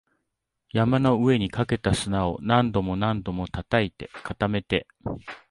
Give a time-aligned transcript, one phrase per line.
[0.73, 4.87] 山の上にかけた砂を何度も何度も叩いて、固めて